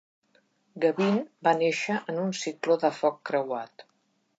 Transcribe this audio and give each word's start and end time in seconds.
Gavin 0.85 1.21
va 1.49 1.55
néixer 1.61 2.01
en 2.15 2.25
un 2.25 2.35
cicló 2.41 2.83
de 2.87 2.95
foc 3.03 3.25
creuat. 3.33 3.91